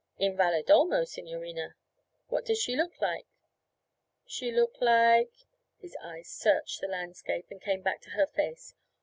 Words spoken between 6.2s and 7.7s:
searched the landscape and